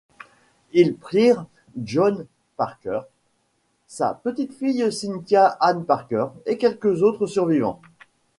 [0.73, 1.45] Ils prirent
[1.79, 2.25] Jonh
[2.57, 3.01] Parker,
[3.85, 7.79] sa petite-fille Cynthia Ann Parker et quelques autres survivants.